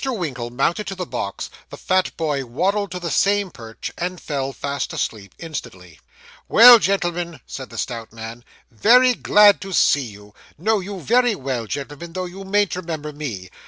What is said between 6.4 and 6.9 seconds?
'Well,